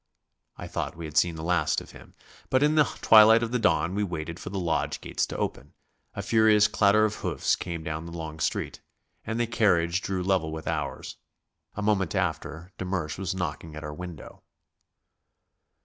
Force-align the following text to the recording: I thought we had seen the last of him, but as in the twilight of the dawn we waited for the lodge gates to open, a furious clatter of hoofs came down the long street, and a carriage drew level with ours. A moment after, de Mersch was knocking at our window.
I 0.57 0.65
thought 0.65 0.97
we 0.97 1.05
had 1.05 1.15
seen 1.15 1.35
the 1.35 1.43
last 1.43 1.79
of 1.79 1.91
him, 1.91 2.15
but 2.49 2.63
as 2.63 2.65
in 2.69 2.73
the 2.73 2.85
twilight 3.03 3.43
of 3.43 3.51
the 3.51 3.59
dawn 3.59 3.93
we 3.93 4.03
waited 4.03 4.39
for 4.39 4.49
the 4.49 4.57
lodge 4.59 4.99
gates 4.99 5.27
to 5.27 5.37
open, 5.37 5.75
a 6.15 6.23
furious 6.23 6.67
clatter 6.67 7.05
of 7.05 7.17
hoofs 7.17 7.55
came 7.55 7.83
down 7.83 8.07
the 8.07 8.11
long 8.11 8.39
street, 8.39 8.81
and 9.27 9.39
a 9.39 9.45
carriage 9.45 10.01
drew 10.01 10.23
level 10.23 10.51
with 10.51 10.67
ours. 10.67 11.17
A 11.75 11.83
moment 11.83 12.15
after, 12.15 12.71
de 12.79 12.85
Mersch 12.85 13.19
was 13.19 13.35
knocking 13.35 13.75
at 13.75 13.83
our 13.83 13.93
window. 13.93 14.41